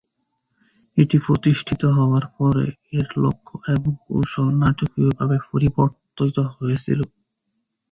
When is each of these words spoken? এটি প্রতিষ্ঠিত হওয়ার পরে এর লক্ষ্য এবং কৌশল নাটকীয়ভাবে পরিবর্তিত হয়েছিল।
এটি 0.97 1.17
প্রতিষ্ঠিত 1.25 1.81
হওয়ার 1.97 2.25
পরে 2.35 2.65
এর 2.97 3.07
লক্ষ্য 3.17 3.55
এবং 3.73 3.91
কৌশল 4.03 4.47
নাটকীয়ভাবে 4.61 5.37
পরিবর্তিত 5.49 6.19
হয়েছিল। 6.55 6.99